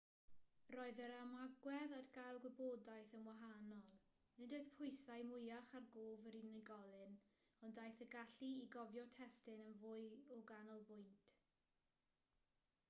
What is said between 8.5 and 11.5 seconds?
i gofio testun yn fwy o ganolbwynt